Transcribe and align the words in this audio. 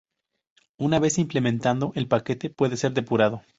Una 0.79 0.97
vez 0.97 1.19
implementado 1.19 1.91
el 1.93 2.07
paquete 2.07 2.49
puede 2.49 2.75
ser 2.75 2.93
depurado. 2.93 3.43